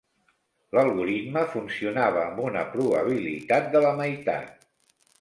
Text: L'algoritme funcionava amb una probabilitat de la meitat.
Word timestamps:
L'algoritme 0.77 1.43
funcionava 1.51 2.23
amb 2.25 2.43
una 2.49 2.65
probabilitat 2.75 3.73
de 3.77 3.87
la 3.89 3.97
meitat. 4.05 4.55